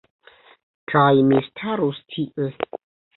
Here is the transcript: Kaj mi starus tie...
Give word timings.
Kaj 0.93 1.11
mi 1.27 1.41
starus 1.49 1.99
tie... 2.15 2.47